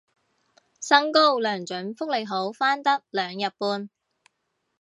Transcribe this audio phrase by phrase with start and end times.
[0.79, 3.87] 薪高糧準福利好返得兩日半